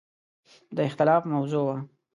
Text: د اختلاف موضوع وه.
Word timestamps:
د 0.75 0.77
اختلاف 0.89 1.21
موضوع 1.33 1.63
وه. 1.67 1.77